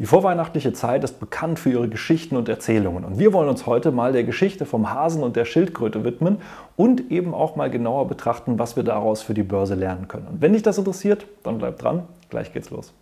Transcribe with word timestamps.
Die 0.00 0.06
vorweihnachtliche 0.06 0.72
Zeit 0.72 1.04
ist 1.04 1.20
bekannt 1.20 1.58
für 1.58 1.68
ihre 1.68 1.86
Geschichten 1.86 2.38
und 2.38 2.48
Erzählungen. 2.48 3.04
Und 3.04 3.18
wir 3.18 3.34
wollen 3.34 3.50
uns 3.50 3.66
heute 3.66 3.92
mal 3.92 4.12
der 4.12 4.24
Geschichte 4.24 4.64
vom 4.64 4.90
Hasen 4.90 5.22
und 5.22 5.36
der 5.36 5.44
Schildkröte 5.44 6.04
widmen 6.04 6.38
und 6.74 7.10
eben 7.10 7.34
auch 7.34 7.54
mal 7.54 7.68
genauer 7.68 8.08
betrachten, 8.08 8.58
was 8.58 8.76
wir 8.76 8.82
daraus 8.82 9.20
für 9.20 9.34
die 9.34 9.42
Börse 9.42 9.74
lernen 9.74 10.08
können. 10.08 10.26
Und 10.26 10.40
wenn 10.40 10.54
dich 10.54 10.62
das 10.62 10.78
interessiert, 10.78 11.26
dann 11.42 11.58
bleib 11.58 11.78
dran. 11.78 12.04
Gleich 12.30 12.50
geht's 12.54 12.70
los. 12.70 12.94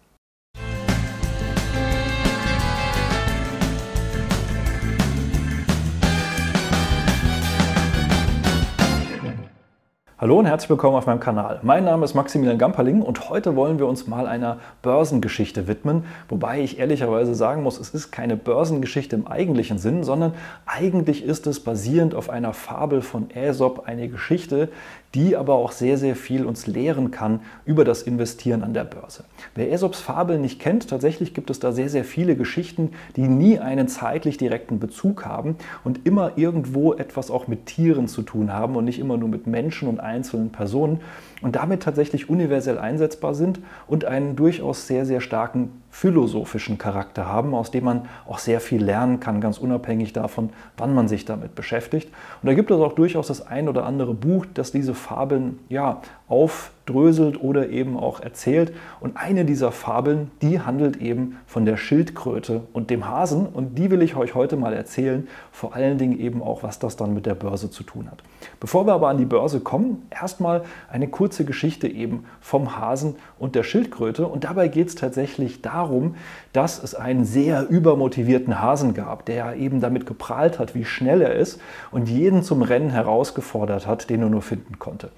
Hallo 10.21 10.37
und 10.41 10.47
herzlich 10.47 10.69
willkommen 10.69 10.97
auf 10.97 11.07
meinem 11.07 11.21
Kanal. 11.21 11.61
Mein 11.63 11.85
Name 11.85 12.05
ist 12.05 12.15
Maximilian 12.15 12.59
Gamperling 12.59 13.03
und 13.03 13.31
heute 13.31 13.55
wollen 13.55 13.79
wir 13.79 13.87
uns 13.87 14.09
mal 14.09 14.27
einer 14.27 14.59
Börsengeschichte 14.83 15.69
widmen, 15.69 16.07
wobei 16.29 16.61
ich 16.61 16.81
ehrlicherweise 16.81 17.37
sagen 17.37 17.63
muss, 17.63 17.79
es 17.79 17.91
ist 17.91 18.11
keine 18.11 18.37
Börsengeschichte 18.37 19.15
im 19.15 19.29
eigentlichen 19.29 19.79
Sinn, 19.79 20.03
sondern 20.03 20.35
eigentlich 20.67 21.23
ist 21.23 21.47
es 21.47 21.61
basierend 21.61 22.17
auf 22.17 22.31
einer 22.31 22.53
Fabel 22.53 23.01
von 23.01 23.29
Aesop 23.33 23.85
eine 23.87 24.09
Geschichte, 24.09 24.71
die 25.15 25.37
aber 25.37 25.55
auch 25.55 25.73
sehr, 25.73 25.97
sehr 25.97 26.17
viel 26.17 26.45
uns 26.45 26.67
lehren 26.67 27.11
kann 27.11 27.41
über 27.65 27.85
das 27.85 28.03
Investieren 28.03 28.63
an 28.63 28.75
der 28.75 28.85
Börse. 28.85 29.25
Wer 29.55 29.73
Aesops 29.73 30.01
Fabel 30.01 30.39
nicht 30.39 30.61
kennt, 30.61 30.89
tatsächlich 30.89 31.35
gibt 31.35 31.51
es 31.51 31.61
da 31.61 31.73
sehr, 31.73 31.89
sehr 31.89 32.05
viele 32.05 32.37
Geschichten, 32.37 32.91
die 33.17 33.29
nie 33.29 33.59
einen 33.59 33.89
zeitlich 33.89 34.37
direkten 34.37 34.79
Bezug 34.79 35.25
haben 35.25 35.57
und 35.85 36.07
immer 36.07 36.33
irgendwo 36.37 36.93
etwas 36.93 37.31
auch 37.31 37.49
mit 37.49 37.67
Tieren 37.67 38.09
zu 38.09 38.23
tun 38.23 38.53
haben 38.53 38.77
und 38.77 38.85
nicht 38.85 38.99
immer 38.99 39.17
nur 39.17 39.29
mit 39.29 39.47
Menschen 39.47 39.89
und 39.89 40.01
einzelnen 40.01 40.51
Personen 40.51 41.01
und 41.41 41.57
damit 41.57 41.83
tatsächlich 41.83 42.29
universell 42.29 42.79
einsetzbar 42.79 43.35
sind 43.35 43.61
und 43.87 44.05
einen 44.05 44.37
durchaus 44.37 44.87
sehr, 44.87 45.07
sehr 45.07 45.21
starken 45.21 45.71
philosophischen 45.91 46.79
Charakter 46.79 47.27
haben, 47.27 47.55
aus 47.55 47.71
dem 47.71 47.85
man 47.85 48.09
auch 48.27 48.39
sehr 48.39 48.61
viel 48.61 48.83
lernen 48.83 49.21
kann, 49.21 49.41
ganz 49.41 49.59
unabhängig 49.59 50.13
davon, 50.13 50.51
wann 50.77 50.95
man 50.95 51.09
sich 51.09 51.25
damit 51.25 51.55
beschäftigt. 51.55 52.09
Und 52.43 52.47
da 52.47 52.55
gibt 52.55 52.71
es 52.71 52.79
auch 52.79 52.93
durchaus 52.93 53.29
das 53.29 53.47
ein 53.47 53.69
oder 53.69 53.85
andere 53.85 54.15
Buch, 54.15 54.47
das 54.53 54.71
diese 54.71 54.95
Fabeln 54.95 55.59
ja, 55.69 56.01
aufdröselt 56.29 57.43
oder 57.43 57.71
eben 57.71 57.97
auch 57.97 58.21
erzählt. 58.21 58.73
Und 59.01 59.17
eine 59.17 59.45
dieser 59.45 59.73
Fabeln, 59.73 60.31
die 60.43 60.61
handelt 60.61 60.99
eben 60.99 61.39
von 61.47 61.65
der 61.65 61.77
Schildkröte 61.77 62.63
und 62.73 62.91
dem 62.91 63.09
Hasen. 63.09 63.47
Und 63.47 63.79
die 63.79 63.91
will 63.91 64.03
ich 64.03 64.15
euch 64.17 64.35
heute 64.35 64.57
mal 64.57 64.75
erzählen, 64.75 65.27
vor 65.53 65.75
allen 65.75 65.97
Dingen 65.99 66.19
eben 66.19 66.43
auch, 66.43 66.63
was 66.63 66.79
das 66.79 66.97
dann 66.97 67.15
mit 67.15 67.25
der 67.27 67.35
Börse 67.35 67.71
zu 67.71 67.83
tun 67.83 68.11
hat. 68.11 68.23
Bevor 68.61 68.87
wir 68.87 68.93
aber 68.93 69.09
an 69.09 69.17
die 69.17 69.25
Börse 69.25 69.61
kommen, 69.61 70.07
erstmal 70.11 70.63
eine 70.91 71.09
kurze 71.09 71.45
Geschichte 71.45 71.89
eben 71.89 72.25
vom 72.41 72.77
Hasen 72.77 73.17
und 73.39 73.55
der 73.55 73.63
Schildkröte. 73.63 74.27
Und 74.27 74.45
dabei 74.45 74.69
geht 74.69 74.89
es 74.89 74.95
tatsächlich 74.95 75.63
darum, 75.63 76.15
dass 76.53 76.83
es 76.83 76.95
einen 76.95 77.25
sehr 77.25 77.69
übermotivierten 77.69 78.61
Hasen 78.61 78.95
gab, 78.95 79.25
der 79.25 79.57
eben 79.57 79.81
damit 79.81 80.07
geprahlt 80.07 80.59
hat, 80.59 80.75
wie 80.75 80.85
schnell 80.85 81.23
er 81.23 81.35
ist 81.35 81.61
und 81.91 82.09
jeden 82.09 82.43
zum 82.43 82.63
Rennen 82.63 82.91
herausgefordert 82.91 83.87
hat, 83.87 84.11
den 84.11 84.23
er 84.23 84.29
nur 84.29 84.43
finden 84.43 84.79
konnte. 84.79 85.11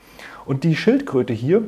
Und 0.50 0.64
die 0.64 0.74
Schildkröte 0.74 1.32
hier, 1.32 1.62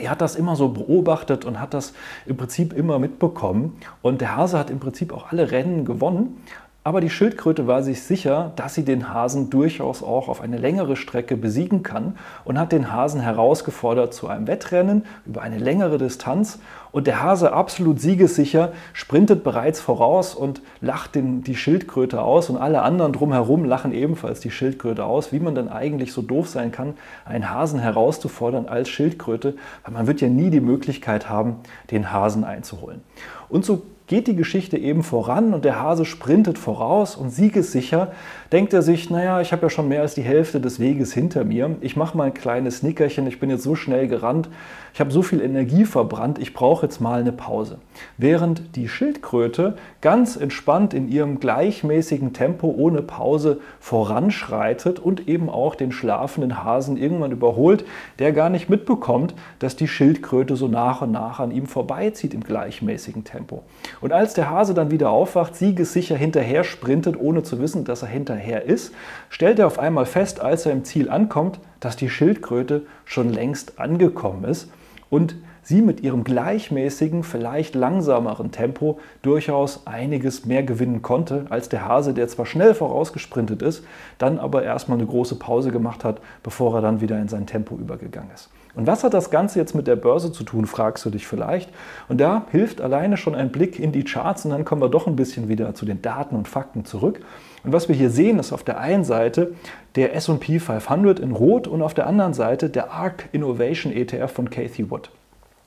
die 0.00 0.08
hat 0.08 0.22
das 0.22 0.36
immer 0.36 0.56
so 0.56 0.70
beobachtet 0.70 1.44
und 1.44 1.60
hat 1.60 1.74
das 1.74 1.92
im 2.24 2.38
Prinzip 2.38 2.72
immer 2.72 2.98
mitbekommen. 2.98 3.76
Und 4.00 4.22
der 4.22 4.34
Hase 4.34 4.58
hat 4.58 4.70
im 4.70 4.80
Prinzip 4.80 5.12
auch 5.12 5.32
alle 5.32 5.50
Rennen 5.50 5.84
gewonnen. 5.84 6.42
Aber 6.86 7.00
die 7.00 7.10
Schildkröte 7.10 7.66
war 7.66 7.82
sich 7.82 8.02
sicher, 8.02 8.52
dass 8.54 8.74
sie 8.74 8.84
den 8.84 9.12
Hasen 9.12 9.50
durchaus 9.50 10.04
auch 10.04 10.28
auf 10.28 10.40
eine 10.40 10.56
längere 10.56 10.94
Strecke 10.94 11.36
besiegen 11.36 11.82
kann 11.82 12.16
und 12.44 12.60
hat 12.60 12.70
den 12.70 12.92
Hasen 12.92 13.20
herausgefordert 13.20 14.14
zu 14.14 14.28
einem 14.28 14.46
Wettrennen 14.46 15.04
über 15.26 15.42
eine 15.42 15.58
längere 15.58 15.98
Distanz. 15.98 16.60
Und 16.92 17.08
der 17.08 17.24
Hase, 17.24 17.52
absolut 17.52 18.00
siegessicher, 18.00 18.70
sprintet 18.92 19.42
bereits 19.42 19.80
voraus 19.80 20.36
und 20.36 20.62
lacht 20.80 21.16
den, 21.16 21.42
die 21.42 21.56
Schildkröte 21.56 22.22
aus. 22.22 22.50
Und 22.50 22.56
alle 22.56 22.82
anderen 22.82 23.12
drumherum 23.12 23.64
lachen 23.64 23.92
ebenfalls 23.92 24.38
die 24.38 24.52
Schildkröte 24.52 25.06
aus. 25.06 25.32
Wie 25.32 25.40
man 25.40 25.56
denn 25.56 25.68
eigentlich 25.68 26.12
so 26.12 26.22
doof 26.22 26.48
sein 26.48 26.70
kann, 26.70 26.94
einen 27.24 27.50
Hasen 27.50 27.80
herauszufordern 27.80 28.66
als 28.68 28.88
Schildkröte, 28.90 29.56
weil 29.82 29.92
man 29.92 30.06
wird 30.06 30.20
ja 30.20 30.28
nie 30.28 30.50
die 30.50 30.60
Möglichkeit 30.60 31.28
haben, 31.28 31.56
den 31.90 32.12
Hasen 32.12 32.44
einzuholen. 32.44 33.00
Und 33.48 33.64
so 33.64 33.82
geht 34.06 34.26
die 34.26 34.36
Geschichte 34.36 34.78
eben 34.78 35.02
voran 35.02 35.52
und 35.52 35.64
der 35.64 35.80
Hase 35.80 36.04
sprintet 36.04 36.58
voraus 36.58 37.16
und 37.16 37.30
siegessicher 37.30 38.12
denkt 38.52 38.72
er 38.72 38.82
sich, 38.82 39.10
naja, 39.10 39.40
ich 39.40 39.52
habe 39.52 39.62
ja 39.62 39.70
schon 39.70 39.88
mehr 39.88 40.02
als 40.02 40.14
die 40.14 40.22
Hälfte 40.22 40.60
des 40.60 40.78
Weges 40.78 41.12
hinter 41.12 41.44
mir. 41.44 41.76
Ich 41.80 41.96
mache 41.96 42.16
mal 42.16 42.24
ein 42.24 42.34
kleines 42.34 42.82
Nickerchen, 42.82 43.26
ich 43.26 43.40
bin 43.40 43.50
jetzt 43.50 43.64
so 43.64 43.74
schnell 43.74 44.08
gerannt, 44.08 44.48
ich 44.94 45.00
habe 45.00 45.10
so 45.10 45.22
viel 45.22 45.42
Energie 45.42 45.84
verbrannt, 45.84 46.38
ich 46.38 46.54
brauche 46.54 46.86
jetzt 46.86 47.00
mal 47.00 47.20
eine 47.20 47.32
Pause. 47.32 47.78
Während 48.16 48.76
die 48.76 48.88
Schildkröte 48.88 49.76
ganz 50.00 50.36
entspannt 50.36 50.94
in 50.94 51.08
ihrem 51.08 51.40
gleichmäßigen 51.40 52.32
Tempo 52.32 52.68
ohne 52.68 53.02
Pause 53.02 53.60
voranschreitet 53.80 54.98
und 54.98 55.28
eben 55.28 55.50
auch 55.50 55.74
den 55.74 55.92
schlafenden 55.92 56.64
Hasen 56.64 56.96
irgendwann 56.96 57.32
überholt, 57.32 57.84
der 58.18 58.32
gar 58.32 58.48
nicht 58.48 58.70
mitbekommt, 58.70 59.34
dass 59.58 59.76
die 59.76 59.88
Schildkröte 59.88 60.56
so 60.56 60.68
nach 60.68 61.02
und 61.02 61.12
nach 61.12 61.40
an 61.40 61.50
ihm 61.50 61.66
vorbeizieht 61.66 62.32
im 62.32 62.42
gleichmäßigen 62.42 63.24
Tempo. 63.24 63.64
Und 64.00 64.12
als 64.12 64.34
der 64.34 64.48
Hase 64.50 64.72
dann 64.72 64.90
wieder 64.90 65.10
aufwacht, 65.10 65.56
siegessicher 65.56 66.16
hinterher 66.16 66.64
sprintet, 66.64 67.18
ohne 67.18 67.42
zu 67.42 67.60
wissen, 67.60 67.84
dass 67.84 68.02
er 68.02 68.08
hinterher 68.08 68.35
ist, 68.64 68.94
stellt 69.28 69.58
er 69.58 69.66
auf 69.66 69.78
einmal 69.78 70.06
fest, 70.06 70.40
als 70.40 70.66
er 70.66 70.72
im 70.72 70.84
Ziel 70.84 71.10
ankommt, 71.10 71.60
dass 71.80 71.96
die 71.96 72.10
Schildkröte 72.10 72.86
schon 73.04 73.32
längst 73.32 73.78
angekommen 73.78 74.44
ist 74.44 74.70
und 75.10 75.36
sie 75.66 75.82
mit 75.82 76.00
ihrem 76.00 76.22
gleichmäßigen, 76.22 77.24
vielleicht 77.24 77.74
langsameren 77.74 78.52
Tempo 78.52 79.00
durchaus 79.22 79.84
einiges 79.84 80.46
mehr 80.46 80.62
gewinnen 80.62 81.02
konnte 81.02 81.46
als 81.50 81.68
der 81.68 81.84
Hase, 81.84 82.14
der 82.14 82.28
zwar 82.28 82.46
schnell 82.46 82.72
vorausgesprintet 82.72 83.62
ist, 83.62 83.84
dann 84.18 84.38
aber 84.38 84.62
erstmal 84.62 84.96
eine 84.96 85.08
große 85.08 85.34
Pause 85.34 85.72
gemacht 85.72 86.04
hat, 86.04 86.20
bevor 86.44 86.76
er 86.76 86.82
dann 86.82 87.00
wieder 87.00 87.18
in 87.18 87.26
sein 87.26 87.46
Tempo 87.46 87.74
übergegangen 87.74 88.30
ist. 88.32 88.48
Und 88.76 88.86
was 88.86 89.02
hat 89.02 89.12
das 89.12 89.30
Ganze 89.30 89.58
jetzt 89.58 89.74
mit 89.74 89.88
der 89.88 89.96
Börse 89.96 90.30
zu 90.30 90.44
tun, 90.44 90.66
fragst 90.66 91.04
du 91.04 91.10
dich 91.10 91.26
vielleicht. 91.26 91.70
Und 92.08 92.20
da 92.20 92.44
hilft 92.52 92.80
alleine 92.80 93.16
schon 93.16 93.34
ein 93.34 93.50
Blick 93.50 93.80
in 93.80 93.90
die 93.90 94.04
Charts 94.04 94.44
und 94.44 94.52
dann 94.52 94.64
kommen 94.64 94.82
wir 94.82 94.88
doch 94.88 95.08
ein 95.08 95.16
bisschen 95.16 95.48
wieder 95.48 95.74
zu 95.74 95.84
den 95.84 96.00
Daten 96.00 96.36
und 96.36 96.46
Fakten 96.46 96.84
zurück. 96.84 97.20
Und 97.64 97.72
was 97.72 97.88
wir 97.88 97.96
hier 97.96 98.10
sehen, 98.10 98.38
ist 98.38 98.52
auf 98.52 98.62
der 98.62 98.78
einen 98.78 99.02
Seite 99.02 99.54
der 99.96 100.14
SP 100.14 100.60
500 100.60 101.18
in 101.18 101.32
Rot 101.32 101.66
und 101.66 101.82
auf 101.82 101.94
der 101.94 102.06
anderen 102.06 102.34
Seite 102.34 102.70
der 102.70 102.92
ARC 102.92 103.28
Innovation 103.32 103.92
ETF 103.92 104.30
von 104.30 104.48
Cathy 104.48 104.88
Wood. 104.90 105.10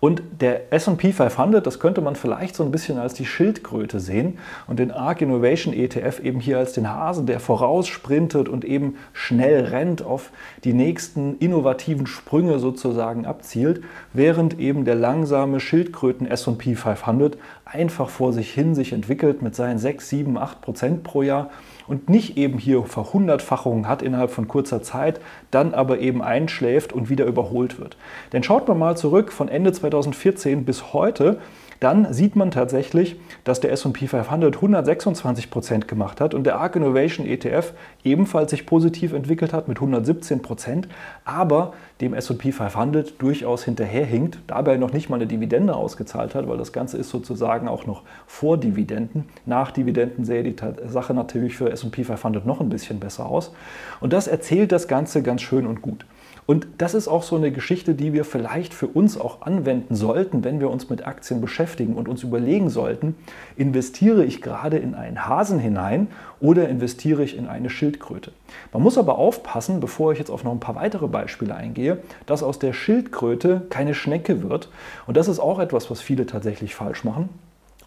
Und 0.00 0.22
der 0.40 0.72
SP 0.72 1.12
500, 1.12 1.66
das 1.66 1.78
könnte 1.78 2.00
man 2.00 2.16
vielleicht 2.16 2.56
so 2.56 2.64
ein 2.64 2.70
bisschen 2.70 2.98
als 2.98 3.12
die 3.12 3.26
Schildkröte 3.26 4.00
sehen 4.00 4.38
und 4.66 4.78
den 4.78 4.90
ARK 4.90 5.20
Innovation 5.20 5.74
ETF 5.74 6.20
eben 6.20 6.40
hier 6.40 6.56
als 6.56 6.72
den 6.72 6.90
Hasen, 6.90 7.26
der 7.26 7.38
voraussprintet 7.38 8.48
und 8.48 8.64
eben 8.64 8.96
schnell 9.12 9.66
rennt, 9.66 10.02
auf 10.02 10.30
die 10.64 10.72
nächsten 10.72 11.36
innovativen 11.36 12.06
Sprünge 12.06 12.58
sozusagen 12.58 13.26
abzielt, 13.26 13.82
während 14.14 14.58
eben 14.58 14.86
der 14.86 14.94
langsame 14.94 15.60
Schildkröten 15.60 16.26
SP 16.26 16.72
500 16.74 17.36
einfach 17.66 18.08
vor 18.08 18.32
sich 18.32 18.50
hin 18.52 18.74
sich 18.74 18.92
entwickelt 18.92 19.42
mit 19.42 19.54
seinen 19.54 19.78
6, 19.78 20.08
7, 20.08 20.38
8 20.38 20.60
Prozent 20.62 21.02
pro 21.04 21.22
Jahr 21.22 21.50
und 21.90 22.08
nicht 22.08 22.36
eben 22.36 22.58
hier 22.58 22.84
Verhundertfachungen 22.84 23.88
hat 23.88 24.00
innerhalb 24.00 24.30
von 24.30 24.46
kurzer 24.46 24.80
Zeit, 24.80 25.20
dann 25.50 25.74
aber 25.74 25.98
eben 25.98 26.22
einschläft 26.22 26.92
und 26.92 27.10
wieder 27.10 27.26
überholt 27.26 27.80
wird. 27.80 27.96
Denn 28.32 28.44
schaut 28.44 28.68
man 28.68 28.78
mal 28.78 28.96
zurück 28.96 29.32
von 29.32 29.48
Ende 29.48 29.72
2014 29.90 30.64
bis 30.64 30.92
heute, 30.92 31.38
dann 31.80 32.12
sieht 32.12 32.36
man 32.36 32.50
tatsächlich, 32.50 33.16
dass 33.42 33.60
der 33.60 33.72
S&P 33.72 34.06
500 34.06 34.54
126 34.54 35.50
Prozent 35.50 35.88
gemacht 35.88 36.20
hat 36.20 36.34
und 36.34 36.44
der 36.44 36.60
ARK 36.60 36.76
Innovation 36.76 37.26
ETF 37.26 37.72
ebenfalls 38.04 38.50
sich 38.50 38.66
positiv 38.66 39.14
entwickelt 39.14 39.54
hat 39.54 39.66
mit 39.66 39.78
117 39.78 40.42
Prozent, 40.42 40.88
aber 41.24 41.72
dem 42.02 42.12
S&P 42.12 42.52
500 42.52 43.20
durchaus 43.20 43.64
hinterherhinkt, 43.64 44.40
dabei 44.46 44.76
noch 44.76 44.92
nicht 44.92 45.08
mal 45.08 45.16
eine 45.16 45.26
Dividende 45.26 45.74
ausgezahlt 45.74 46.34
hat, 46.34 46.46
weil 46.46 46.58
das 46.58 46.74
Ganze 46.74 46.98
ist 46.98 47.08
sozusagen 47.08 47.66
auch 47.66 47.86
noch 47.86 48.02
vor 48.26 48.58
Dividenden. 48.58 49.24
Nach 49.46 49.70
Dividenden 49.70 50.26
sähe 50.26 50.42
die 50.42 50.56
Sache 50.86 51.14
natürlich 51.14 51.56
für 51.56 51.70
S&P 51.70 52.04
500 52.04 52.44
noch 52.44 52.60
ein 52.60 52.68
bisschen 52.68 53.00
besser 53.00 53.24
aus. 53.24 53.52
Und 54.00 54.12
das 54.12 54.28
erzählt 54.28 54.70
das 54.70 54.86
Ganze 54.86 55.22
ganz 55.22 55.40
schön 55.40 55.66
und 55.66 55.80
gut. 55.80 56.04
Und 56.50 56.66
das 56.78 56.94
ist 56.94 57.06
auch 57.06 57.22
so 57.22 57.36
eine 57.36 57.52
Geschichte, 57.52 57.94
die 57.94 58.12
wir 58.12 58.24
vielleicht 58.24 58.74
für 58.74 58.88
uns 58.88 59.16
auch 59.16 59.42
anwenden 59.42 59.94
sollten, 59.94 60.42
wenn 60.42 60.58
wir 60.58 60.68
uns 60.68 60.90
mit 60.90 61.06
Aktien 61.06 61.40
beschäftigen 61.40 61.94
und 61.94 62.08
uns 62.08 62.24
überlegen 62.24 62.70
sollten, 62.70 63.14
investiere 63.56 64.24
ich 64.24 64.42
gerade 64.42 64.76
in 64.76 64.96
einen 64.96 65.28
Hasen 65.28 65.60
hinein 65.60 66.08
oder 66.40 66.68
investiere 66.68 67.22
ich 67.22 67.36
in 67.36 67.46
eine 67.46 67.70
Schildkröte. 67.70 68.32
Man 68.72 68.82
muss 68.82 68.98
aber 68.98 69.16
aufpassen, 69.16 69.78
bevor 69.78 70.10
ich 70.10 70.18
jetzt 70.18 70.28
auf 70.28 70.42
noch 70.42 70.50
ein 70.50 70.58
paar 70.58 70.74
weitere 70.74 71.06
Beispiele 71.06 71.54
eingehe, 71.54 71.98
dass 72.26 72.42
aus 72.42 72.58
der 72.58 72.72
Schildkröte 72.72 73.62
keine 73.70 73.94
Schnecke 73.94 74.42
wird. 74.42 74.70
Und 75.06 75.16
das 75.16 75.28
ist 75.28 75.38
auch 75.38 75.60
etwas, 75.60 75.88
was 75.88 76.00
viele 76.00 76.26
tatsächlich 76.26 76.74
falsch 76.74 77.04
machen. 77.04 77.28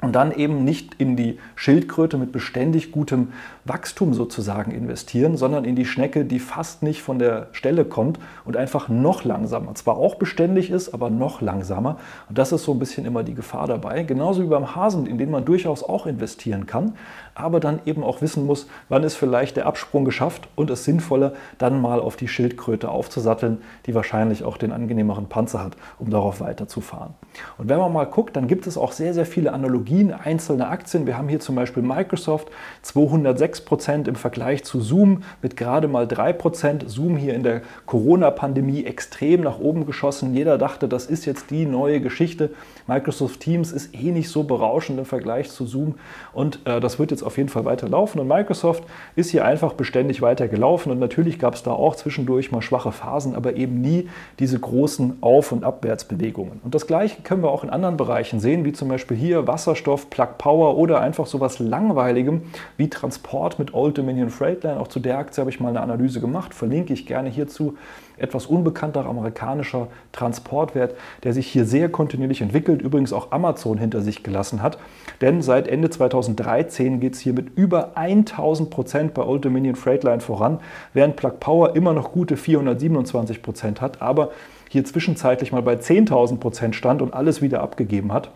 Und 0.04 0.14
dann 0.14 0.34
eben 0.34 0.66
nicht 0.66 0.96
in 0.98 1.16
die 1.16 1.40
Schildkröte 1.56 2.18
mit 2.18 2.34
beständig 2.34 2.92
gutem 2.92 3.30
Wachstum 3.64 4.14
sozusagen 4.14 4.72
investieren, 4.72 5.38
sondern 5.38 5.64
in 5.64 5.78
die 5.78 5.86
Schnecke, 5.86 6.26
die 6.26 6.40
fast 6.40 6.84
nicht 6.84 7.02
von 7.02 7.20
der 7.20 7.48
Stelle 7.54 7.86
kommt 7.86 8.20
und 8.44 8.58
einfach 8.58 8.90
noch 8.90 9.24
langsamer. 9.24 9.74
Zwar 9.76 9.96
auch 9.96 10.16
beständig 10.16 10.70
ist, 10.70 10.94
aber 10.94 11.10
noch 11.10 11.40
langsamer. 11.40 11.98
Und 12.28 12.38
das 12.38 12.52
ist 12.52 12.66
so 12.66 12.74
ein 12.74 12.80
bisschen 12.80 13.06
immer 13.06 13.24
die 13.24 13.34
Gefahr 13.34 13.66
dabei. 13.68 14.04
Genauso 14.04 14.44
wie 14.44 14.48
beim 14.48 14.76
Hasen, 14.76 15.08
in 15.08 15.18
den 15.18 15.32
man 15.32 15.46
durchaus 15.46 15.84
auch 15.84 16.06
investieren 16.06 16.66
kann, 16.66 16.96
aber 17.34 17.62
dann 17.62 17.80
eben 17.86 18.04
auch 18.04 18.22
wissen 18.22 18.46
muss, 18.46 18.68
wann 18.90 19.04
ist 19.04 19.16
vielleicht 19.16 19.56
der 19.56 19.66
Absprung 19.66 20.04
geschafft 20.04 20.50
und 20.56 20.70
es 20.70 20.84
sinnvoller, 20.84 21.32
dann 21.58 21.82
mal 21.82 22.02
auf 22.02 22.18
die 22.18 22.28
Schildkröte 22.28 22.90
aufzusatteln, 22.90 23.60
die 23.86 23.96
wahrscheinlich 23.96 24.44
auch 24.44 24.58
den 24.58 24.74
angenehmeren 24.74 25.30
Panzer 25.30 25.64
hat, 25.64 25.78
um 25.98 26.10
darauf 26.10 26.42
weiterzufahren. 26.42 27.14
Und 27.58 27.70
wenn 27.70 27.80
man 27.80 27.94
mal 27.94 28.04
guckt, 28.04 28.36
dann 28.36 28.48
gibt 28.48 28.68
es 28.68 28.78
auch 28.78 28.92
sehr, 28.92 29.14
sehr 29.14 29.26
viele 29.26 29.54
Analogien 29.54 29.93
Analogien 29.94 30.12
einzelner 30.12 30.70
Aktien. 30.70 31.06
Wir 31.06 31.18
haben 31.18 31.30
hier 31.30 31.40
zum 31.40 31.56
Beispiel 31.56 31.84
Microsoft 31.84 32.50
206 32.82 33.62
Prozent 33.62 34.08
im 34.08 34.16
Vergleich 34.16 34.64
zu 34.64 34.82
Zoom 34.82 35.24
mit 35.42 35.56
gerade 35.56 35.88
mal 35.88 36.08
3 36.08 36.34
Prozent. 36.34 36.86
Zoom 36.88 37.16
hier 37.16 37.34
in 37.34 37.44
der 37.44 37.62
Corona-Pandemie 37.86 38.86
extrem 38.86 39.42
nach 39.42 39.60
oben 39.60 39.86
geschossen. 39.86 40.34
Jeder 40.34 40.58
dachte, 40.58 40.88
das 40.88 41.06
ist 41.06 41.26
jetzt 41.26 41.52
die 41.52 41.66
neue 41.66 42.02
Geschichte. 42.02 42.52
Microsoft 42.88 43.40
Teams 43.40 43.72
ist 43.72 43.94
eh 43.94 44.12
nicht 44.12 44.30
so 44.30 44.44
berauschend 44.44 45.00
im 45.00 45.06
Vergleich 45.06 45.52
zu 45.52 45.66
Zoom 45.66 45.96
und 46.34 46.60
äh, 46.66 46.80
das 46.80 47.00
wird 47.00 47.12
jetzt 47.12 47.24
auf 47.24 47.38
jeden 47.38 47.50
Fall 47.50 47.66
weiter 47.66 47.88
laufen. 47.88 48.20
Und 48.20 48.28
Microsoft 48.28 48.84
ist 49.16 49.30
hier 49.30 49.46
einfach 49.46 49.74
beständig 49.74 50.22
weiter 50.22 50.48
gelaufen 50.48 50.92
und 50.92 51.00
natürlich 51.00 51.40
gab 51.40 51.54
es 51.54 51.64
da 51.64 51.72
auch 51.72 51.96
zwischendurch 51.96 52.52
mal 52.52 52.62
schwache 52.62 52.92
Phasen, 52.92 53.36
aber 53.36 53.56
eben 53.56 53.80
nie 53.80 54.10
diese 54.40 54.60
großen 54.60 55.18
Auf- 55.22 55.52
und 55.52 55.64
Abwärtsbewegungen. 55.64 56.60
Und 56.64 56.76
das 56.76 56.88
Gleiche 56.88 57.22
können 57.22 57.44
wir 57.44 57.52
auch 57.52 57.64
in 57.64 57.70
anderen 57.70 57.98
Bereichen 57.98 58.40
sehen, 58.40 58.66
wie 58.66 58.74
zum 58.74 58.90
Beispiel 58.90 59.16
hier 59.16 59.48
Wasserstoff 59.48 59.83
Wasserstoff, 59.84 60.10
Plug 60.10 60.38
Power 60.38 60.78
oder 60.78 61.02
einfach 61.02 61.26
sowas 61.26 61.60
Langweiligem 61.60 62.44
wie 62.78 62.90
Transport 62.90 63.60
mit 63.60 63.74
Old 63.74 63.98
Dominion 63.98 64.30
Freightline. 64.30 64.80
Auch 64.80 64.88
zu 64.88 65.00
der 65.00 65.18
Aktie 65.18 65.42
habe 65.42 65.50
ich 65.50 65.60
mal 65.60 65.70
eine 65.70 65.82
Analyse 65.82 66.22
gemacht, 66.22 66.54
verlinke 66.54 66.94
ich 66.94 67.06
gerne 67.06 67.30
hierzu. 67.30 67.78
Etwas 68.18 68.46
unbekannter 68.46 69.06
amerikanischer 69.06 69.88
Transportwert, 70.12 70.96
der 71.24 71.34
sich 71.34 71.48
hier 71.48 71.66
sehr 71.66 71.90
kontinuierlich 71.90 72.42
entwickelt, 72.42 72.82
übrigens 72.82 73.12
auch 73.12 73.32
Amazon 73.32 73.78
hinter 73.78 74.02
sich 74.02 74.24
gelassen 74.24 74.62
hat. 74.62 74.78
Denn 75.20 75.42
seit 75.42 75.68
Ende 75.68 75.90
2013 75.90 77.00
geht 77.00 77.16
es 77.16 77.20
hier 77.20 77.34
mit 77.34 77.58
über 77.58 77.98
1000 77.98 78.70
Prozent 78.70 79.14
bei 79.14 79.24
Old 79.24 79.44
Dominion 79.46 79.76
Freightline 79.76 80.22
voran, 80.22 80.60
während 80.94 81.16
Plug 81.16 81.40
Power 81.40 81.76
immer 81.76 81.94
noch 81.94 82.12
gute 82.12 82.38
427 82.38 83.42
Prozent 83.42 83.82
hat, 83.82 84.02
aber 84.02 84.32
hier 84.70 84.86
zwischenzeitlich 84.86 85.52
mal 85.52 85.62
bei 85.62 85.74
10.000 85.74 86.38
Prozent 86.38 86.76
stand 86.76 87.02
und 87.02 87.14
alles 87.14 87.42
wieder 87.42 87.62
abgegeben 87.62 88.14
hat 88.14 88.32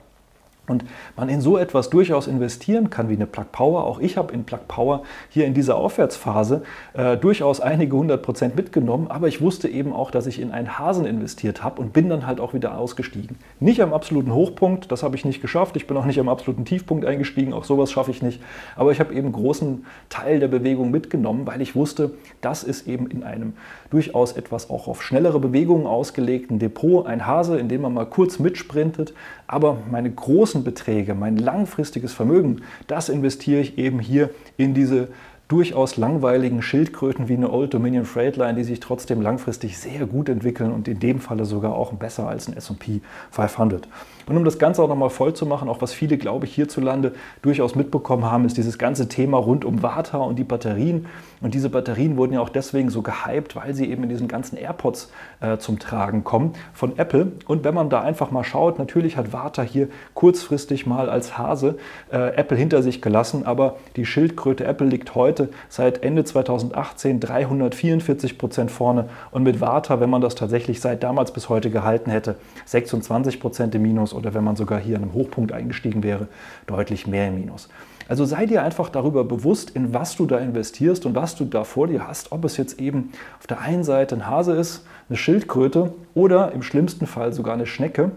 und 0.68 0.86
man 1.16 1.30
in 1.30 1.42
so 1.42 1.58
etwas 1.58 1.90
durchaus 1.90 2.28
investieren 2.28 2.90
kann 2.90 3.10
wie 3.10 3.16
eine 3.16 3.26
Plug 3.26 3.46
Power. 3.52 3.86
Auch 3.86 4.00
ich 4.00 4.18
habe 4.18 4.34
in 4.34 4.44
Plug 4.44 4.68
Power 4.68 5.04
hier 5.30 5.46
in 5.46 5.54
dieser 5.54 5.76
Aufwärtsphase 5.76 6.64
äh, 6.94 7.18
durchaus 7.18 7.62
einige 7.62 7.96
hundert 7.96 8.22
Prozent 8.22 8.56
mitgenommen, 8.56 9.08
aber 9.10 9.28
ich 9.28 9.42
wusste 9.42 9.68
eben 9.68 9.94
auch, 9.94 10.12
dass 10.12 10.28
ich 10.28 10.40
in 10.40 10.52
einen 10.52 10.78
Hasen 10.78 11.06
investiert 11.06 11.64
habe 11.64 11.82
und 11.82 11.94
bin 11.94 12.10
dann 12.10 12.28
halt 12.28 12.40
auch 12.40 12.54
wieder 12.54 12.78
ausgestiegen. 12.78 13.38
Nicht 13.60 13.82
am 13.82 13.94
absoluten 13.94 14.34
Hochpunkt, 14.34 14.92
das 14.92 15.04
habe 15.04 15.16
ich 15.16 15.26
nicht 15.26 15.42
geschafft. 15.42 15.76
Ich 15.76 15.88
bin 15.88 15.98
auch 15.98 16.06
nicht 16.06 16.20
am 16.20 16.30
absoluten 16.30 16.66
Tiefpunkt 16.66 17.06
eingestiegen, 17.06 17.54
auch 17.54 17.64
sowas 17.64 17.92
schaffe 17.92 18.12
ich 18.12 18.22
nicht. 18.22 18.42
Aber 18.76 18.92
ich 18.92 19.00
habe 19.00 19.14
eben 19.14 19.32
großen 19.32 19.86
Teil 20.10 20.40
der 20.40 20.48
Bewegung 20.48 20.92
mitgenommen, 20.92 21.48
weil 21.48 21.62
ich 21.62 21.76
wusste, 21.76 22.12
das 22.42 22.64
ist 22.64 22.88
eben 22.88 23.08
in 23.08 23.24
einem 23.24 23.54
durchaus 23.90 24.34
etwas 24.34 24.70
auch 24.70 24.88
auf 24.88 25.02
schnellere 25.02 25.40
Bewegungen 25.40 25.88
ausgelegten 25.88 26.60
Depot 26.60 27.06
ein 27.06 27.26
Hase, 27.26 27.58
in 27.58 27.70
dem 27.70 27.82
man 27.82 27.94
mal 27.94 28.06
kurz 28.06 28.40
mitsprintet, 28.40 29.14
aber 29.48 29.78
meine 29.90 30.12
großen 30.12 30.57
großen 30.58 30.64
Beträge, 30.64 31.14
mein 31.14 31.38
langfristiges 31.38 32.14
Vermögen, 32.14 32.62
das 32.88 33.10
investiere 33.10 33.62
ich 33.62 33.78
eben 33.78 34.00
hier 34.00 34.30
in 34.58 34.74
diese 34.74 35.10
durchaus 35.48 35.96
langweiligen 35.96 36.62
Schildkröten 36.62 37.30
wie 37.30 37.36
eine 37.36 37.52
Old 37.52 37.74
Dominion 37.74 38.06
Freightline, 38.06 38.56
die 38.56 38.64
sich 38.64 38.82
trotzdem 38.82 39.22
langfristig 39.22 39.78
sehr 39.78 40.06
gut 40.06 40.28
entwickeln 40.28 40.72
und 40.72 40.88
in 40.88 41.00
dem 41.00 41.20
Falle 41.20 41.46
sogar 41.46 41.74
auch 41.74 41.94
besser 41.94 42.28
als 42.28 42.48
ein 42.48 42.58
S&P 42.58 43.02
500. 43.32 43.88
Und 44.28 44.36
um 44.36 44.44
das 44.44 44.60
Ganze 44.60 44.84
auch 44.84 44.90
nochmal 44.90 45.10
voll 45.10 45.34
zu 45.34 45.46
machen, 45.46 45.70
auch 45.70 45.82
was 45.82 45.94
viele, 45.94 46.18
glaube 46.18 46.46
ich, 46.46 46.54
hierzulande 46.54 47.14
durchaus 47.42 47.76
mitbekommen 47.76 48.26
haben, 48.26 48.44
ist 48.44 48.58
dieses 48.58 48.78
ganze 48.78 49.08
Thema 49.08 49.38
rund 49.38 49.64
um 49.64 49.82
Vata 49.82 50.18
und 50.18 50.38
die 50.38 50.44
Batterien. 50.44 51.06
Und 51.40 51.54
diese 51.54 51.70
Batterien 51.70 52.18
wurden 52.18 52.34
ja 52.34 52.42
auch 52.42 52.50
deswegen 52.50 52.90
so 52.90 53.02
gehypt, 53.02 53.56
weil 53.56 53.74
sie 53.74 53.90
eben 53.90 54.04
in 54.04 54.10
diesen 54.10 54.28
ganzen 54.28 54.58
AirPods 54.58 55.12
äh, 55.40 55.58
zum 55.60 55.80
Tragen 55.80 56.26
kommen 56.26 56.54
von 56.74 56.98
Apple. 56.98 57.32
Und 57.48 57.64
wenn 57.64 57.74
man 57.74 57.90
da 57.90 58.02
einfach 58.02 58.32
mal 58.32 58.44
schaut, 58.44 58.80
natürlich 58.80 59.16
hat 59.16 59.32
Vata 59.32 59.62
hier 59.62 59.88
kurzfristig 60.14 60.86
mal 60.86 61.10
als 61.10 61.38
Hase 61.38 61.78
äh, 62.12 62.36
Apple 62.36 62.58
hinter 62.58 62.84
sich 62.84 63.02
gelassen, 63.02 63.46
aber 63.46 63.78
die 63.96 64.06
Schildkröte 64.06 64.66
Apple 64.66 64.88
liegt 64.88 65.16
heute 65.16 65.37
seit 65.70 66.04
Ende 66.04 66.24
2018 66.24 67.20
344 67.20 68.38
Prozent 68.38 68.72
vorne 68.72 69.10
und 69.32 69.44
mit 69.44 69.62
Vata, 69.62 70.00
wenn 70.00 70.10
man 70.10 70.22
das 70.22 70.36
tatsächlich 70.36 70.82
seit 70.82 71.04
damals 71.04 71.32
bis 71.32 71.50
heute 71.50 71.70
gehalten 71.70 72.12
hätte, 72.12 72.36
26 72.66 73.40
Prozent 73.40 73.76
im 73.76 73.82
Minus 73.82 74.14
oder 74.14 74.34
wenn 74.34 74.44
man 74.44 74.56
sogar 74.56 74.80
hier 74.80 74.98
an 74.98 75.04
einem 75.04 75.14
Hochpunkt 75.14 75.52
eingestiegen 75.52 76.04
wäre, 76.04 76.28
deutlich 76.66 77.08
mehr 77.08 77.28
im 77.28 77.36
Minus. 77.36 77.70
Also 78.10 78.24
sei 78.26 78.46
dir 78.46 78.64
einfach 78.64 78.90
darüber 78.90 79.24
bewusst, 79.24 79.72
in 79.72 79.94
was 79.94 80.16
du 80.16 80.26
da 80.26 80.38
investierst 80.38 81.06
und 81.06 81.16
was 81.16 81.36
du 81.36 81.46
da 81.46 81.64
vor 81.64 81.88
dir 81.88 82.08
hast. 82.08 82.32
Ob 82.32 82.46
es 82.46 82.58
jetzt 82.58 82.80
eben 82.80 83.12
auf 83.40 83.48
der 83.48 83.60
einen 83.60 83.84
Seite 83.84 84.16
ein 84.16 84.28
Hase 84.28 84.54
ist, 84.54 84.86
eine 85.10 85.18
Schildkröte 85.18 85.94
oder 86.14 86.52
im 86.54 86.64
schlimmsten 86.64 87.06
Fall 87.06 87.34
sogar 87.34 87.54
eine 87.54 87.66
Schnecke. 87.66 88.12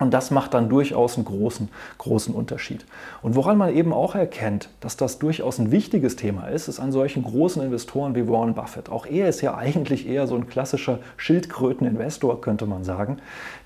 Und 0.00 0.12
das 0.14 0.30
macht 0.30 0.54
dann 0.54 0.70
durchaus 0.70 1.16
einen 1.16 1.26
großen, 1.26 1.68
großen 1.98 2.34
Unterschied. 2.34 2.86
Und 3.20 3.36
woran 3.36 3.58
man 3.58 3.76
eben 3.76 3.92
auch 3.92 4.14
erkennt, 4.14 4.70
dass 4.80 4.96
das 4.96 5.18
durchaus 5.18 5.58
ein 5.58 5.70
wichtiges 5.70 6.16
Thema 6.16 6.48
ist, 6.48 6.68
ist 6.68 6.80
an 6.80 6.90
solchen 6.90 7.22
großen 7.22 7.62
Investoren 7.62 8.14
wie 8.14 8.26
Warren 8.26 8.54
Buffett. 8.54 8.88
Auch 8.88 9.04
er 9.04 9.28
ist 9.28 9.42
ja 9.42 9.54
eigentlich 9.58 10.08
eher 10.08 10.26
so 10.26 10.34
ein 10.34 10.48
klassischer 10.48 10.98
Schildkröteninvestor, 11.18 12.40
könnte 12.40 12.66
man 12.66 12.82
sagen. 12.82 13.18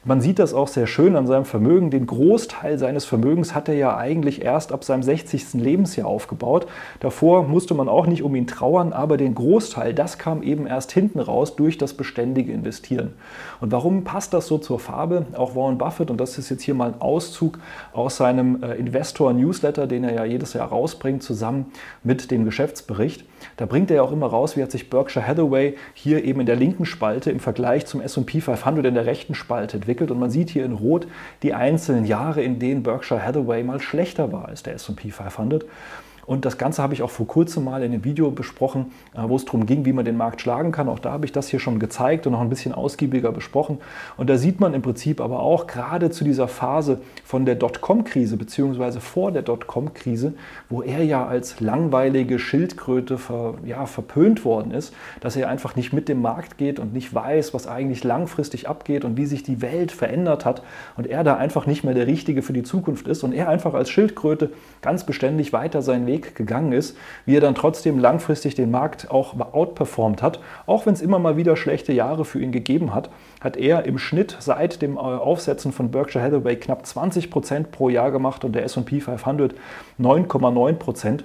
Man 0.06 0.20
sieht 0.20 0.38
das 0.38 0.52
auch 0.52 0.68
sehr 0.68 0.86
schön 0.86 1.16
an 1.16 1.26
seinem 1.26 1.46
Vermögen. 1.46 1.90
Den 1.90 2.06
Großteil 2.06 2.78
seines 2.78 3.06
Vermögens 3.06 3.54
hat 3.54 3.70
er 3.70 3.74
ja 3.74 3.96
eigentlich 3.96 4.42
erst 4.42 4.70
ab 4.70 4.84
seinem 4.84 5.02
60. 5.02 5.54
Lebensjahr 5.54 6.06
aufgebaut. 6.06 6.66
Davor 7.00 7.44
musste 7.44 7.72
man 7.72 7.88
auch 7.88 8.06
nicht 8.06 8.22
um 8.22 8.34
ihn 8.34 8.46
trauern, 8.46 8.92
aber 8.92 9.16
den 9.16 9.34
Großteil, 9.34 9.94
das 9.94 10.18
kam 10.18 10.42
eben 10.42 10.66
erst 10.66 10.92
hinten 10.92 11.20
raus 11.20 11.56
durch 11.56 11.78
das 11.78 11.94
beständige 11.94 12.52
Investieren. 12.52 13.14
Und 13.62 13.72
warum 13.72 14.04
passt 14.04 14.34
das 14.34 14.46
so 14.46 14.58
zur 14.58 14.78
Farbe? 14.78 15.24
Auch 15.38 15.56
Warren 15.56 15.78
Buffett, 15.78 16.10
und 16.10 16.20
das 16.20 16.36
ist 16.36 16.50
jetzt 16.50 16.62
hier 16.62 16.74
mal 16.74 16.88
ein 16.88 17.00
Auszug 17.00 17.58
aus 17.94 18.18
seinem 18.18 18.62
äh, 18.62 18.74
Investor-Newsletter, 18.74 19.86
den 19.86 20.04
er 20.04 20.12
ja 20.12 20.24
jedes 20.26 20.52
Jahr 20.52 20.68
rausbringt, 20.68 21.22
zusammen 21.22 21.72
mit 22.02 22.30
dem 22.30 22.44
Geschäftsbericht. 22.44 23.24
Da 23.56 23.64
bringt 23.64 23.90
er 23.90 23.96
ja 23.96 24.02
auch 24.02 24.12
immer 24.12 24.26
raus, 24.26 24.54
wie 24.54 24.62
hat 24.62 24.70
sich 24.70 24.90
Berkshire 24.90 25.26
Hathaway 25.26 25.76
hier 25.94 26.24
eben 26.24 26.40
in 26.40 26.46
der 26.46 26.56
linken 26.56 26.84
Spalte 26.84 27.30
im 27.30 27.40
Vergleich 27.40 27.86
zum 27.86 28.02
S&P 28.02 28.42
500 28.42 28.84
in 28.84 28.94
der 28.94 29.06
rechten 29.06 29.34
Spalte 29.34 29.76
entwickelt 29.76 29.93
entwickelt 29.94 30.10
und 30.10 30.18
man 30.18 30.30
sieht 30.30 30.50
hier 30.50 30.64
in 30.64 30.72
Rot 30.72 31.06
die 31.42 31.54
einzelnen 31.54 32.04
Jahre, 32.04 32.42
in 32.42 32.58
denen 32.58 32.82
Berkshire 32.82 33.24
Hathaway 33.24 33.62
mal 33.62 33.80
schlechter 33.80 34.32
war 34.32 34.48
als 34.48 34.62
der 34.62 34.74
S&P 34.74 35.10
500. 35.10 35.64
Und 36.26 36.44
das 36.44 36.58
Ganze 36.58 36.82
habe 36.82 36.94
ich 36.94 37.02
auch 37.02 37.10
vor 37.10 37.26
kurzem 37.26 37.64
mal 37.64 37.82
in 37.82 37.92
einem 37.92 38.04
Video 38.04 38.30
besprochen, 38.30 38.92
äh, 39.14 39.20
wo 39.26 39.36
es 39.36 39.44
darum 39.44 39.66
ging, 39.66 39.84
wie 39.84 39.92
man 39.92 40.04
den 40.04 40.16
Markt 40.16 40.40
schlagen 40.40 40.72
kann. 40.72 40.88
Auch 40.88 40.98
da 40.98 41.12
habe 41.12 41.26
ich 41.26 41.32
das 41.32 41.48
hier 41.48 41.60
schon 41.60 41.78
gezeigt 41.78 42.26
und 42.26 42.32
noch 42.32 42.40
ein 42.40 42.48
bisschen 42.48 42.72
ausgiebiger 42.72 43.32
besprochen. 43.32 43.78
Und 44.16 44.30
da 44.30 44.36
sieht 44.36 44.60
man 44.60 44.74
im 44.74 44.82
Prinzip 44.82 45.20
aber 45.20 45.40
auch 45.40 45.66
gerade 45.66 46.10
zu 46.10 46.24
dieser 46.24 46.48
Phase 46.48 47.00
von 47.24 47.44
der 47.44 47.56
Dotcom-Krise 47.56 48.36
beziehungsweise 48.36 49.00
vor 49.00 49.32
der 49.32 49.42
Dotcom-Krise, 49.42 50.34
wo 50.68 50.82
er 50.82 51.04
ja 51.04 51.26
als 51.26 51.60
langweilige 51.60 52.38
Schildkröte 52.38 53.18
ver, 53.18 53.54
ja, 53.64 53.86
verpönt 53.86 54.44
worden 54.44 54.72
ist, 54.72 54.94
dass 55.20 55.36
er 55.36 55.48
einfach 55.48 55.76
nicht 55.76 55.92
mit 55.92 56.08
dem 56.08 56.22
Markt 56.22 56.58
geht 56.58 56.78
und 56.78 56.92
nicht 56.92 57.14
weiß, 57.14 57.54
was 57.54 57.66
eigentlich 57.66 58.04
langfristig 58.04 58.68
abgeht 58.68 59.04
und 59.04 59.16
wie 59.16 59.26
sich 59.26 59.42
die 59.42 59.60
Welt 59.62 59.92
verändert 59.92 60.44
hat 60.44 60.62
und 60.96 61.06
er 61.06 61.24
da 61.24 61.36
einfach 61.36 61.66
nicht 61.66 61.84
mehr 61.84 61.94
der 61.94 62.06
Richtige 62.06 62.42
für 62.42 62.52
die 62.52 62.62
Zukunft 62.62 63.08
ist 63.08 63.22
und 63.22 63.32
er 63.32 63.48
einfach 63.48 63.74
als 63.74 63.90
Schildkröte 63.90 64.50
ganz 64.80 65.04
beständig 65.04 65.52
weiter 65.52 65.82
seinen 65.82 66.06
Weg 66.06 66.13
Weg 66.14 66.34
gegangen 66.34 66.72
ist, 66.72 66.96
wie 67.26 67.36
er 67.36 67.40
dann 67.40 67.54
trotzdem 67.54 67.98
langfristig 67.98 68.54
den 68.54 68.70
Markt 68.70 69.10
auch 69.10 69.34
outperformt 69.52 70.22
hat. 70.22 70.40
Auch 70.66 70.86
wenn 70.86 70.94
es 70.94 71.02
immer 71.02 71.18
mal 71.18 71.36
wieder 71.36 71.56
schlechte 71.56 71.92
Jahre 71.92 72.24
für 72.24 72.40
ihn 72.40 72.52
gegeben 72.52 72.94
hat, 72.94 73.10
hat 73.40 73.56
er 73.56 73.84
im 73.84 73.98
Schnitt 73.98 74.36
seit 74.38 74.80
dem 74.80 74.96
äh, 74.96 75.00
Aufsetzen 75.00 75.72
von 75.72 75.90
Berkshire 75.90 76.24
Hathaway 76.24 76.56
knapp 76.56 76.86
20 76.86 77.30
Prozent 77.30 77.72
pro 77.72 77.88
Jahr 77.88 78.10
gemacht 78.12 78.44
und 78.44 78.52
der 78.54 78.64
SP 78.70 79.00
500 79.00 79.54
9,9 80.00 80.72
Prozent. 80.74 81.24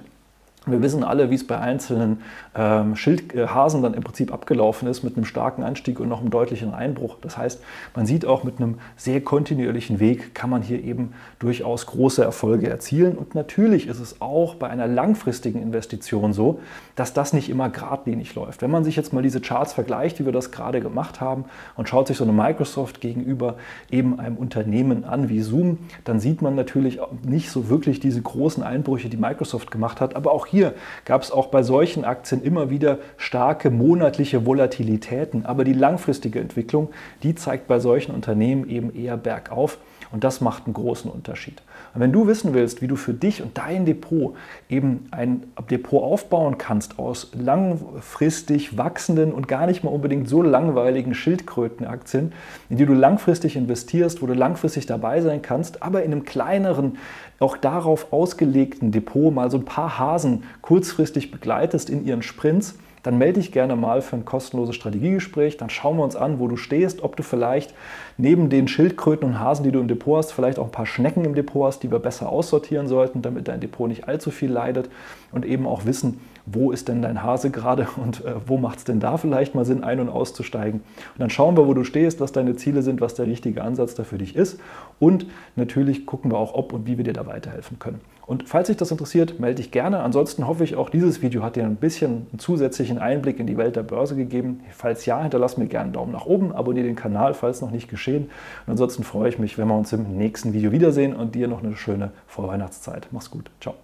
Wir 0.66 0.82
wissen 0.82 1.04
alle, 1.04 1.30
wie 1.30 1.36
es 1.36 1.46
bei 1.46 1.58
einzelnen 1.58 2.20
ähm, 2.54 2.94
Schildhasen 2.94 3.80
dann 3.82 3.94
im 3.94 4.02
Prinzip 4.02 4.30
abgelaufen 4.30 4.88
ist, 4.88 5.02
mit 5.02 5.16
einem 5.16 5.24
starken 5.24 5.62
Anstieg 5.62 5.98
und 6.00 6.08
noch 6.10 6.20
einem 6.20 6.28
deutlichen 6.28 6.74
Einbruch. 6.74 7.16
Das 7.22 7.38
heißt, 7.38 7.62
man 7.96 8.04
sieht 8.04 8.26
auch 8.26 8.44
mit 8.44 8.58
einem 8.58 8.78
sehr 8.96 9.22
kontinuierlichen 9.22 10.00
Weg 10.00 10.34
kann 10.34 10.50
man 10.50 10.60
hier 10.60 10.84
eben 10.84 11.14
durchaus 11.38 11.86
große 11.86 12.22
Erfolge 12.22 12.68
erzielen. 12.68 13.16
Und 13.16 13.34
natürlich 13.34 13.86
ist 13.86 14.00
es 14.00 14.20
auch 14.20 14.54
bei 14.54 14.68
einer 14.68 14.86
langfristigen 14.86 15.62
Investition 15.62 16.34
so, 16.34 16.60
dass 16.94 17.14
das 17.14 17.32
nicht 17.32 17.48
immer 17.48 17.70
geradlinig 17.70 18.34
läuft. 18.34 18.60
Wenn 18.60 18.70
man 18.70 18.84
sich 18.84 18.96
jetzt 18.96 19.14
mal 19.14 19.22
diese 19.22 19.40
Charts 19.40 19.72
vergleicht, 19.72 20.20
wie 20.20 20.26
wir 20.26 20.32
das 20.32 20.50
gerade 20.50 20.82
gemacht 20.82 21.22
haben, 21.22 21.46
und 21.76 21.88
schaut 21.88 22.06
sich 22.06 22.18
so 22.18 22.24
eine 22.24 22.34
Microsoft 22.34 23.00
gegenüber 23.00 23.56
eben 23.90 24.20
einem 24.20 24.36
Unternehmen 24.36 25.04
an 25.04 25.30
wie 25.30 25.40
Zoom, 25.40 25.78
dann 26.04 26.20
sieht 26.20 26.42
man 26.42 26.54
natürlich 26.54 27.00
nicht 27.22 27.50
so 27.50 27.70
wirklich 27.70 27.98
diese 27.98 28.20
großen 28.20 28.62
Einbrüche, 28.62 29.08
die 29.08 29.16
Microsoft 29.16 29.70
gemacht 29.70 30.02
hat. 30.02 30.16
Aber 30.16 30.32
auch 30.32 30.49
hier 30.50 30.74
gab 31.04 31.22
es 31.22 31.30
auch 31.30 31.46
bei 31.46 31.62
solchen 31.62 32.04
Aktien 32.04 32.42
immer 32.42 32.70
wieder 32.70 32.98
starke 33.16 33.70
monatliche 33.70 34.46
Volatilitäten. 34.46 35.46
Aber 35.46 35.64
die 35.64 35.72
langfristige 35.72 36.40
Entwicklung, 36.40 36.90
die 37.22 37.34
zeigt 37.34 37.66
bei 37.66 37.78
solchen 37.78 38.12
Unternehmen 38.12 38.68
eben 38.68 38.94
eher 38.94 39.16
bergauf. 39.16 39.78
Und 40.12 40.24
das 40.24 40.40
macht 40.40 40.66
einen 40.66 40.74
großen 40.74 41.10
Unterschied. 41.10 41.62
Und 41.94 42.00
wenn 42.00 42.12
du 42.12 42.26
wissen 42.26 42.52
willst, 42.52 42.82
wie 42.82 42.88
du 42.88 42.96
für 42.96 43.14
dich 43.14 43.42
und 43.42 43.56
dein 43.58 43.84
Depot 43.84 44.34
eben 44.68 45.06
ein 45.12 45.44
Depot 45.70 46.02
aufbauen 46.02 46.58
kannst 46.58 46.98
aus 46.98 47.30
langfristig 47.32 48.76
wachsenden 48.76 49.32
und 49.32 49.46
gar 49.46 49.66
nicht 49.66 49.84
mal 49.84 49.90
unbedingt 49.90 50.28
so 50.28 50.42
langweiligen 50.42 51.14
Schildkrötenaktien, 51.14 52.32
in 52.68 52.76
die 52.76 52.86
du 52.86 52.92
langfristig 52.92 53.56
investierst, 53.56 54.20
wo 54.20 54.26
du 54.26 54.34
langfristig 54.34 54.86
dabei 54.86 55.20
sein 55.20 55.42
kannst, 55.42 55.82
aber 55.82 56.02
in 56.02 56.12
einem 56.12 56.24
kleineren, 56.24 56.98
auch 57.38 57.56
darauf 57.56 58.12
ausgelegten 58.12 58.92
Depot 58.92 59.32
mal 59.32 59.50
so 59.50 59.58
ein 59.58 59.64
paar 59.64 59.98
Hasen 59.98 60.44
kurzfristig 60.60 61.30
begleitest 61.30 61.88
in 61.88 62.04
ihren 62.04 62.22
Sprints, 62.22 62.74
dann 63.02 63.18
melde 63.18 63.40
dich 63.40 63.52
gerne 63.52 63.76
mal 63.76 64.02
für 64.02 64.16
ein 64.16 64.24
kostenloses 64.24 64.76
Strategiegespräch. 64.76 65.56
Dann 65.56 65.70
schauen 65.70 65.96
wir 65.96 66.04
uns 66.04 66.16
an, 66.16 66.38
wo 66.38 66.48
du 66.48 66.56
stehst, 66.56 67.02
ob 67.02 67.16
du 67.16 67.22
vielleicht 67.22 67.74
neben 68.18 68.50
den 68.50 68.68
Schildkröten 68.68 69.26
und 69.26 69.40
Hasen, 69.40 69.64
die 69.64 69.72
du 69.72 69.80
im 69.80 69.88
Depot 69.88 70.18
hast, 70.18 70.32
vielleicht 70.32 70.58
auch 70.58 70.66
ein 70.66 70.72
paar 70.72 70.86
Schnecken 70.86 71.24
im 71.24 71.34
Depot 71.34 71.66
hast, 71.66 71.82
die 71.82 71.90
wir 71.90 71.98
besser 71.98 72.28
aussortieren 72.28 72.88
sollten, 72.88 73.22
damit 73.22 73.48
dein 73.48 73.60
Depot 73.60 73.88
nicht 73.88 74.06
allzu 74.06 74.30
viel 74.30 74.50
leidet 74.50 74.90
und 75.32 75.46
eben 75.46 75.66
auch 75.66 75.86
wissen, 75.86 76.20
wo 76.52 76.72
ist 76.72 76.88
denn 76.88 77.02
dein 77.02 77.22
Hase 77.22 77.50
gerade 77.50 77.86
und 77.96 78.24
äh, 78.24 78.34
wo 78.46 78.56
macht 78.56 78.78
es 78.78 78.84
denn 78.84 79.00
da 79.00 79.16
vielleicht 79.16 79.54
mal 79.54 79.64
Sinn, 79.64 79.84
ein- 79.84 80.00
und 80.00 80.08
auszusteigen. 80.08 80.80
Und 80.80 81.18
dann 81.18 81.30
schauen 81.30 81.56
wir, 81.56 81.66
wo 81.66 81.74
du 81.74 81.84
stehst, 81.84 82.20
was 82.20 82.32
deine 82.32 82.56
Ziele 82.56 82.82
sind, 82.82 83.00
was 83.00 83.14
der 83.14 83.26
richtige 83.26 83.62
Ansatz 83.62 83.94
da 83.94 84.04
für 84.04 84.18
dich 84.18 84.36
ist. 84.36 84.60
Und 84.98 85.26
natürlich 85.56 86.06
gucken 86.06 86.30
wir 86.30 86.38
auch, 86.38 86.54
ob 86.54 86.72
und 86.72 86.86
wie 86.86 86.96
wir 86.96 87.04
dir 87.04 87.12
da 87.12 87.26
weiterhelfen 87.26 87.78
können. 87.78 88.00
Und 88.30 88.48
falls 88.48 88.68
dich 88.68 88.76
das 88.76 88.92
interessiert, 88.92 89.40
melde 89.40 89.56
dich 89.56 89.72
gerne. 89.72 90.04
Ansonsten 90.04 90.46
hoffe 90.46 90.62
ich, 90.62 90.76
auch 90.76 90.88
dieses 90.88 91.20
Video 91.20 91.42
hat 91.42 91.56
dir 91.56 91.64
ein 91.64 91.74
bisschen 91.74 92.28
einen 92.30 92.38
zusätzlichen 92.38 92.98
Einblick 92.98 93.40
in 93.40 93.48
die 93.48 93.56
Welt 93.56 93.74
der 93.74 93.82
Börse 93.82 94.14
gegeben. 94.14 94.60
Falls 94.70 95.04
ja, 95.04 95.20
hinterlass 95.20 95.56
mir 95.56 95.66
gerne 95.66 95.86
einen 95.86 95.92
Daumen 95.94 96.12
nach 96.12 96.26
oben, 96.26 96.52
abonniere 96.52 96.86
den 96.86 96.94
Kanal, 96.94 97.34
falls 97.34 97.60
noch 97.60 97.72
nicht 97.72 97.88
geschehen. 97.88 98.30
Und 98.66 98.70
ansonsten 98.70 99.02
freue 99.02 99.30
ich 99.30 99.40
mich, 99.40 99.58
wenn 99.58 99.66
wir 99.66 99.76
uns 99.76 99.92
im 99.92 100.16
nächsten 100.16 100.52
Video 100.52 100.70
wiedersehen 100.70 101.12
und 101.12 101.34
dir 101.34 101.48
noch 101.48 101.64
eine 101.64 101.74
schöne 101.74 102.12
Vorweihnachtszeit. 102.28 103.08
Mach's 103.10 103.32
gut. 103.32 103.50
Ciao. 103.60 103.74